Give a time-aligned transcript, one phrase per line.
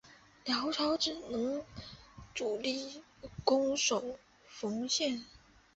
[0.45, 1.63] 辽朝只能
[2.33, 3.03] 全力
[3.43, 4.03] 固守
[4.63, 5.23] 幽蓟。